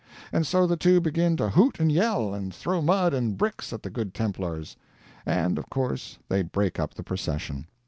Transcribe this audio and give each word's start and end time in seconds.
And 0.31 0.47
so 0.47 0.65
the 0.65 0.77
two 0.77 0.99
begin 0.99 1.37
to 1.37 1.49
hoot 1.49 1.79
and 1.79 1.91
yell, 1.91 2.33
and 2.33 2.51
throw 2.51 2.81
mud 2.81 3.13
and 3.13 3.37
bricks 3.37 3.71
at 3.71 3.83
the 3.83 3.91
Good 3.91 4.15
Templars; 4.15 4.75
and, 5.27 5.59
of 5.59 5.69
course, 5.69 6.17
they 6.27 6.41
break 6.41 6.79
up 6.79 6.95
the 6.95 7.03
procession. 7.03 7.67